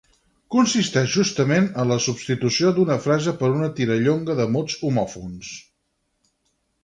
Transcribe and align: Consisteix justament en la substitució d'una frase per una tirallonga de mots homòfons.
Consisteix 0.53 1.09
justament 1.15 1.67
en 1.83 1.91
la 1.91 1.97
substitució 2.05 2.71
d'una 2.77 2.97
frase 3.05 3.33
per 3.41 3.51
una 3.57 3.69
tirallonga 3.81 4.37
de 4.39 4.47
mots 4.57 4.79
homòfons. 4.89 5.53